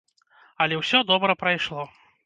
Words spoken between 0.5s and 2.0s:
Але ўсё добра прайшло.